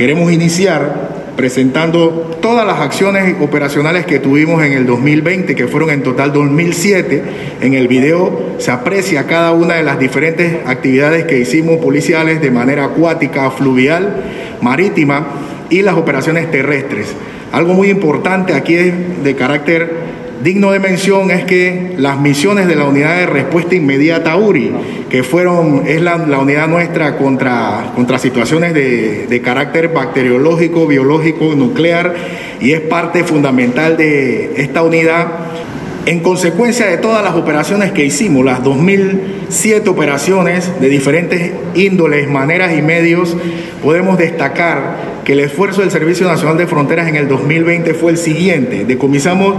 queremos 0.00 0.32
iniciar 0.32 1.34
presentando 1.36 2.38
todas 2.40 2.66
las 2.66 2.80
acciones 2.80 3.36
operacionales 3.38 4.06
que 4.06 4.18
tuvimos 4.18 4.64
en 4.64 4.72
el 4.72 4.86
2020, 4.86 5.54
que 5.54 5.68
fueron 5.68 5.90
en 5.90 6.02
total 6.02 6.32
2007. 6.32 7.22
En 7.60 7.74
el 7.74 7.86
video 7.86 8.54
se 8.56 8.70
aprecia 8.70 9.26
cada 9.26 9.52
una 9.52 9.74
de 9.74 9.82
las 9.82 9.98
diferentes 9.98 10.66
actividades 10.66 11.26
que 11.26 11.38
hicimos 11.38 11.80
policiales 11.84 12.40
de 12.40 12.50
manera 12.50 12.86
acuática, 12.86 13.50
fluvial, 13.50 14.24
marítima 14.62 15.26
y 15.68 15.82
las 15.82 15.96
operaciones 15.96 16.50
terrestres. 16.50 17.08
Algo 17.52 17.74
muy 17.74 17.90
importante 17.90 18.54
aquí 18.54 18.76
es 18.76 18.94
de 19.22 19.36
carácter 19.36 19.90
digno 20.42 20.72
de 20.72 20.78
mención 20.78 21.30
es 21.30 21.44
que 21.44 21.94
las 21.96 22.18
misiones 22.18 22.66
de 22.66 22.76
la 22.76 22.84
unidad 22.84 23.16
de 23.16 23.26
respuesta 23.26 23.74
inmediata 23.74 24.36
URI, 24.36 24.72
que 25.10 25.22
fueron, 25.22 25.84
es 25.86 26.00
la, 26.00 26.16
unidad 26.16 26.68
nuestra 26.68 27.16
contra, 27.16 27.92
contra 27.94 28.18
situaciones 28.18 28.74
de, 28.74 29.26
de, 29.28 29.40
carácter 29.42 29.88
bacteriológico, 29.88 30.86
biológico, 30.86 31.54
nuclear, 31.54 32.14
y 32.60 32.72
es 32.72 32.80
parte 32.80 33.24
fundamental 33.24 33.96
de 33.96 34.52
esta 34.56 34.82
unidad. 34.82 35.26
En 36.06 36.20
consecuencia 36.20 36.86
de 36.86 36.96
todas 36.96 37.22
las 37.22 37.34
operaciones 37.34 37.92
que 37.92 38.04
hicimos, 38.04 38.44
las 38.44 38.64
2007 38.64 39.88
operaciones 39.90 40.80
de 40.80 40.88
diferentes 40.88 41.52
índoles, 41.74 42.28
maneras 42.28 42.76
y 42.76 42.80
medios, 42.80 43.36
podemos 43.82 44.16
destacar 44.16 44.96
que 45.24 45.34
el 45.34 45.40
esfuerzo 45.40 45.82
del 45.82 45.90
Servicio 45.90 46.26
Nacional 46.26 46.56
de 46.56 46.66
Fronteras 46.66 47.06
en 47.08 47.16
el 47.16 47.28
2020 47.28 47.92
fue 47.92 48.12
el 48.12 48.16
siguiente. 48.16 48.86
Decomisamos 48.86 49.56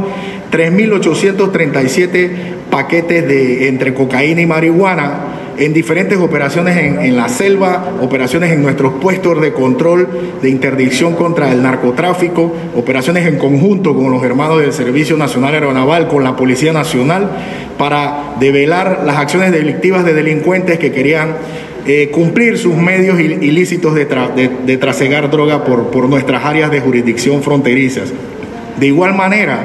3.837 0.52 2.32
paquetes 2.72 3.28
de, 3.28 3.68
entre 3.68 3.94
cocaína 3.94 4.42
y 4.42 4.46
marihuana 4.48 5.41
en 5.62 5.74
diferentes 5.74 6.18
operaciones 6.18 6.76
en, 6.76 7.16
la 7.16 7.30
selva, 7.30 7.94
operaciones 8.02 8.52
en 8.52 8.64
nuestros 8.64 8.94
puestos 8.94 9.40
de 9.40 9.54
control 9.54 10.08
de 10.42 10.50
interdicción 10.50 11.14
contra 11.14 11.52
el 11.52 11.62
narcotráfico, 11.62 12.52
operaciones 12.76 13.28
en 13.28 13.38
conjunto 13.38 13.94
con 13.94 14.10
los 14.10 14.24
hermanos 14.24 14.60
del 14.60 14.74
Servicio 14.74 15.18
Nacional 15.18 15.54
Aeronaval, 15.54 16.08
con 16.08 16.24
la 16.24 16.36
Policía 16.36 16.74
Nacional, 16.74 17.30
para 17.78 18.38
develar 18.40 19.04
las 19.06 19.18
acciones 19.18 19.52
delictivas 19.52 20.04
de 20.04 20.16
delincuentes 20.16 20.80
que 20.80 20.92
querían 20.92 21.36
eh, 21.86 22.10
cumplir 22.12 22.58
sus 22.58 22.76
medios 22.76 23.20
ilícitos 23.20 23.94
de, 23.94 24.78
trasegar 24.78 25.30
droga 25.30 25.64
por, 25.64 25.92
por 25.92 26.10
nuestras 26.10 26.44
áreas 26.44 26.72
de 26.72 26.80
jurisdicción 26.80 27.44
fronterizas. 27.44 28.12
De 28.80 28.88
igual 28.88 29.14
manera, 29.14 29.60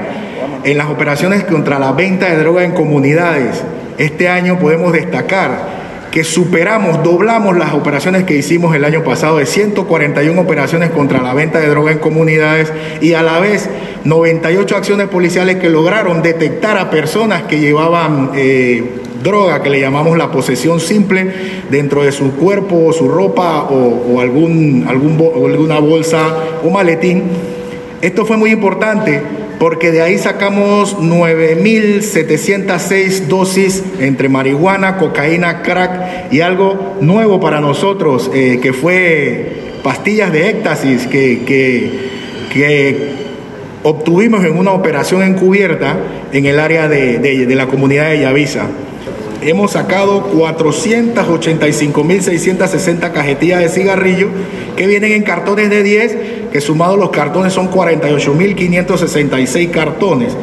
en 0.63 0.77
las 0.77 0.91
operaciones 0.91 1.45
contra 1.45 1.79
la 1.79 1.93
venta 1.93 2.29
de 2.29 2.37
droga 2.37 2.65
en 2.65 2.73
comunidades, 2.73 3.65
este 3.97 4.29
año 4.29 4.59
podemos 4.59 4.93
destacar 4.93 5.76
que 6.11 6.25
superamos, 6.25 7.03
doblamos 7.03 7.57
las 7.57 7.75
operaciones 7.75 8.25
que 8.25 8.37
hicimos 8.37 8.75
el 8.75 8.85
año 8.85 9.03
pasado 9.05 9.39
de 9.39 9.47
141 9.47 10.41
operaciones 10.41 10.91
contra 10.91 11.23
la 11.23 11.35
venta 11.35 11.59
de 11.61 11.69
droga 11.69 11.93
en 11.93 11.99
comunidades 11.99 12.73
y 13.01 13.15
a 13.15 13.23
la 13.23 13.39
vez 13.39 13.69
98 14.05 14.77
acciones 14.77 15.09
policiales 15.09 15.57
que 15.57 15.69
lograron 15.69 16.23
detectar 16.23 16.79
a 16.79 16.91
personas 16.91 17.43
que 17.43 17.59
llevaban 17.61 18.31
eh, 18.35 18.83
droga, 19.23 19.63
que 19.63 19.71
le 19.71 19.81
llamamos 19.81 20.17
la 20.17 20.31
posesión 20.31 20.81
simple, 20.81 21.33
dentro 21.71 22.03
de 22.03 22.13
su 22.13 22.33
cuerpo 22.37 22.87
o 22.87 22.93
su 22.93 23.09
ropa 23.09 23.65
o, 23.65 24.21
algún, 24.21 24.87
algún, 24.89 25.21
alguna 25.53 25.79
bolsa 25.81 26.35
o 26.65 26.71
maletín. 26.71 27.25
Esto 28.01 28.25
fue 28.25 28.37
muy 28.37 28.51
importante 28.51 29.23
porque 29.59 29.91
de 29.91 30.03
ahí 30.03 30.19
sacamos 30.19 30.99
9.706 30.99 33.27
dosis 33.27 33.83
entre 34.01 34.29
marihuana, 34.29 34.99
cocaína, 34.99 35.63
crack 35.63 36.31
y 36.33 36.43
algo 36.43 36.99
nuevo 37.01 37.41
para 37.41 37.61
nosotros, 37.61 38.31
eh, 38.35 38.61
que 38.63 38.75
fue 38.75 39.79
pastillas 39.83 40.31
de 40.33 40.51
éxtasis 40.51 41.07
que, 41.07 41.45
que, 41.47 42.17
obtuvimos 43.83 44.45
en 44.45 44.59
una 44.59 44.73
operación 44.73 45.23
encubierta 45.23 45.97
en 46.33 46.45
el 46.47 46.59
área 46.59 46.89
de, 46.89 47.19
de 47.19 47.55
la 47.55 47.69
comunidad 47.69 48.11
de 48.11 48.21
Yavisa. 48.21 48.67
Hemos 49.43 49.73
sacado 49.73 50.33
485.660 50.33 53.13
cajetillas 53.13 53.61
de 53.61 53.69
cigarrillo 53.69 54.31
que 54.77 54.87
vienen 54.89 55.13
en 55.13 55.23
cartones 55.23 55.71
de 55.71 55.85
10, 55.85 56.17
que 56.53 56.61
sumados 56.61 56.99
los 56.99 57.11
cartones 57.11 57.53
son 57.53 57.71
48.566 57.71 59.71
cartones. 59.71 60.37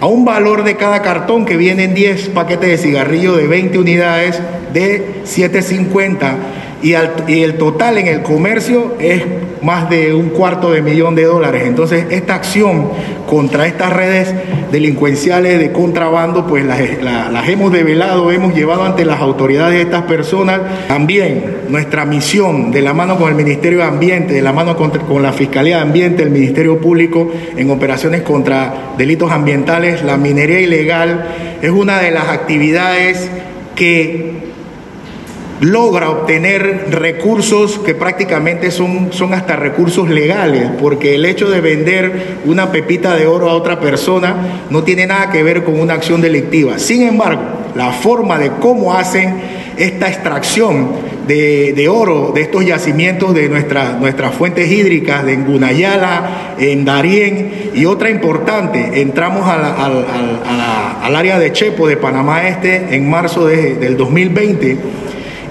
A 0.00 0.06
un 0.06 0.24
valor 0.24 0.64
de 0.64 0.76
cada 0.76 1.02
cartón 1.02 1.44
que 1.44 1.56
vienen 1.56 1.94
10 1.94 2.30
paquetes 2.30 2.68
de 2.68 2.78
cigarrillo 2.78 3.36
de 3.36 3.46
20 3.46 3.78
unidades 3.78 4.40
de 4.72 5.20
750 5.24 6.36
y, 6.84 6.92
el 6.92 7.54
total 7.54 7.96
en 7.96 8.08
el 8.08 8.20
comercio 8.20 8.96
es 9.00 9.22
más 9.62 9.88
de 9.88 10.12
un 10.12 10.28
cuarto 10.28 10.70
de 10.70 10.82
millón 10.82 11.14
de 11.14 11.24
dólares. 11.24 11.62
Entonces, 11.66 12.04
esta 12.10 12.34
acción 12.34 12.90
contra 13.26 13.66
estas 13.66 13.90
redes 13.90 14.34
delincuenciales 14.70 15.58
de 15.58 15.72
contrabando, 15.72 16.46
pues 16.46 16.66
las, 16.66 17.48
hemos 17.48 17.72
develado, 17.72 18.30
hemos 18.30 18.54
llevado 18.54 18.84
ante 18.84 19.06
las 19.06 19.18
autoridades 19.20 19.76
de 19.76 19.80
estas 19.80 20.02
personas. 20.02 20.60
También 20.86 21.62
nuestra 21.70 22.04
misión, 22.04 22.70
de 22.70 22.82
la 22.82 22.92
mano 22.92 23.16
con 23.16 23.30
el 23.30 23.34
Ministerio 23.34 23.78
de 23.78 23.84
Ambiente, 23.84 24.34
de 24.34 24.42
la 24.42 24.52
mano 24.52 24.76
con, 24.76 24.90
con 24.90 25.22
la 25.22 25.32
Fiscalía 25.32 25.76
de 25.76 25.82
Ambiente, 25.82 26.22
el 26.22 26.30
Ministerio 26.30 26.78
Público, 26.78 27.32
en 27.56 27.70
operaciones 27.70 28.20
contra 28.20 28.92
delitos 28.98 29.32
ambientales, 29.32 30.04
la 30.04 30.18
minería 30.18 30.60
ilegal, 30.60 31.30
es 31.62 31.70
una 31.70 31.98
de 31.98 32.10
las 32.10 32.28
actividades 32.28 33.30
que 33.74 34.43
logra 35.60 36.10
obtener 36.10 36.86
recursos 36.90 37.78
que 37.78 37.94
prácticamente 37.94 38.70
son, 38.70 39.12
son 39.12 39.34
hasta 39.34 39.56
recursos 39.56 40.08
legales, 40.08 40.70
porque 40.80 41.14
el 41.14 41.24
hecho 41.24 41.50
de 41.50 41.60
vender 41.60 42.38
una 42.44 42.72
pepita 42.72 43.14
de 43.14 43.26
oro 43.26 43.48
a 43.48 43.54
otra 43.54 43.80
persona 43.80 44.66
no 44.70 44.82
tiene 44.82 45.06
nada 45.06 45.30
que 45.30 45.42
ver 45.42 45.64
con 45.64 45.78
una 45.78 45.94
acción 45.94 46.20
delictiva. 46.20 46.78
Sin 46.78 47.02
embargo, 47.02 47.42
la 47.74 47.92
forma 47.92 48.38
de 48.38 48.50
cómo 48.60 48.94
hacen 48.94 49.64
esta 49.76 50.08
extracción 50.08 51.14
de, 51.26 51.88
oro 51.88 52.32
de 52.34 52.42
estos 52.42 52.64
yacimientos 52.64 53.34
de 53.34 53.48
nuestras 53.48 54.34
fuentes 54.34 54.70
hídricas, 54.70 55.24
de 55.24 55.32
en 55.32 55.46
Gunayala, 55.46 56.54
en 56.58 56.84
Darién 56.84 57.70
y 57.74 57.86
otra 57.86 58.10
importante, 58.10 59.00
entramos 59.00 59.48
al 59.48 61.16
área 61.16 61.38
de 61.38 61.52
Chepo 61.52 61.88
de 61.88 61.96
Panamá 61.96 62.46
Este 62.48 62.94
en 62.94 63.08
marzo 63.08 63.46
del 63.46 63.96
2020 63.96 64.78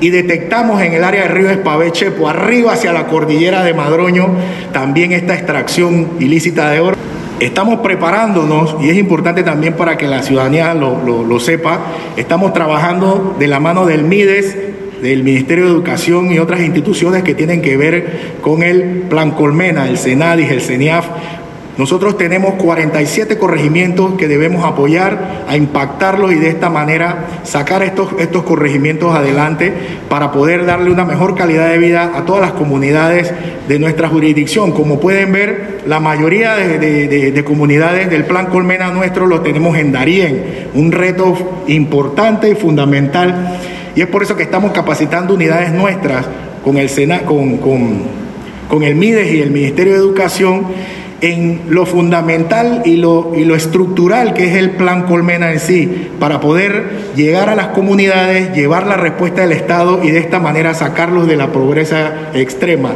y 0.04 0.10
detectamos 0.10 0.82
en 0.82 0.92
el 0.92 1.02
área 1.06 1.24
del 1.24 1.32
río 1.32 1.50
Espaveche, 1.50 2.12
por 2.12 2.36
arriba 2.36 2.74
hacia 2.74 2.92
la 2.92 3.08
cordillera 3.08 3.64
de 3.64 3.74
Madroño, 3.74 4.36
también 4.74 5.14
esta 5.14 5.34
extracción 5.34 6.10
ilícita 6.20 6.70
de 6.72 6.82
oro. 6.82 6.98
Estamos 7.40 7.80
preparándonos, 7.80 8.76
y 8.82 8.90
es 8.90 8.98
importante 8.98 9.44
también 9.44 9.76
para 9.76 9.96
que 9.96 10.06
la 10.06 10.22
ciudadanía 10.22 10.74
lo, 10.74 11.40
sepa, 11.40 11.86
estamos 12.18 12.52
trabajando 12.52 13.38
de 13.40 13.48
la 13.48 13.62
mano 13.62 13.86
del 13.86 14.04
MIDES, 14.04 14.58
del 15.02 15.24
Ministerio 15.24 15.68
de 15.68 15.72
Educación 15.72 16.34
y 16.34 16.40
otras 16.40 16.60
instituciones 16.60 17.24
que 17.24 17.34
tienen 17.34 17.62
que 17.62 17.78
ver 17.78 18.34
con 18.42 18.62
el 18.62 19.04
Plan 19.10 19.32
Colmena, 19.32 19.88
el 19.88 19.98
CENADIS, 19.98 20.52
el 20.52 20.60
CENIAF, 20.60 21.06
nosotros 21.78 22.18
tenemos 22.18 22.54
47 22.56 23.40
corregimientos 23.40 24.14
que 24.14 24.28
debemos 24.28 24.64
apoyar, 24.64 25.44
a 25.48 25.58
impactarlos 25.58 26.32
y 26.32 26.36
de 26.36 26.50
esta 26.50 26.70
manera 26.70 27.26
sacar 27.44 27.82
estos, 27.82 28.10
estos 28.20 28.44
corregimientos 28.44 29.16
adelante 29.16 29.74
para 30.08 30.32
poder 30.32 30.68
darle 30.68 30.92
una 30.92 31.04
mejor 31.04 31.36
calidad 31.36 31.70
de 31.70 31.80
vida 31.80 32.12
a 32.16 32.26
todas 32.26 32.42
las 32.42 32.52
comunidades 32.52 33.34
de 33.68 33.80
nuestra 33.80 34.08
jurisdicción. 34.08 34.72
Como 34.72 35.00
pueden 35.00 35.32
ver, 35.32 35.82
la 35.88 36.00
mayoría 36.00 36.56
de, 36.56 37.44
comunidades 37.44 38.08
del 38.08 38.26
Plan 38.26 38.48
Colmena 38.48 38.92
nuestro 38.92 39.26
lo 39.26 39.42
tenemos 39.42 39.76
en 39.76 39.92
Darién, 39.92 40.70
un 40.76 40.92
reto 40.92 41.64
importante 41.68 42.52
y 42.52 42.56
fundamental. 42.56 43.58
Y 43.96 44.02
es 44.02 44.08
por 44.08 44.22
eso 44.22 44.36
que 44.36 44.44
estamos 44.44 44.74
capacitando 44.74 45.34
unidades 45.34 45.72
nuestras 45.72 46.28
con 46.64 46.78
el, 46.78 46.90
Sena, 46.90 47.22
con, 47.24 47.58
con, 47.58 48.04
con 48.70 48.84
el 48.84 48.94
MIDES 48.94 49.34
y 49.34 49.42
el 49.42 49.50
Ministerio 49.50 49.94
de 49.94 50.00
Educación 50.00 50.68
en 51.24 51.62
lo 51.70 51.86
fundamental 51.86 52.82
y 52.84 52.98
lo, 52.98 53.32
y 53.34 53.46
lo 53.46 53.56
estructural 53.56 54.34
que 54.34 54.50
es 54.50 54.58
el 54.58 54.72
plan 54.72 55.04
Colmena 55.04 55.54
en 55.54 55.62
sí, 55.62 56.10
para 56.20 56.42
poder 56.42 57.14
llegar 57.16 57.48
a 57.48 57.56
las 57.56 57.68
comunidades, 57.68 58.54
llevar 58.54 58.86
la 58.88 58.98
respuesta 58.98 59.42
del 59.42 59.54
Estado 59.54 60.04
y 60.04 60.12
de 60.12 60.20
esta 60.20 60.40
manera 60.40 60.74
sacarlos 60.74 61.26
de 61.26 61.38
la 61.38 61.48
pobreza 61.54 62.30
extrema. 62.34 62.94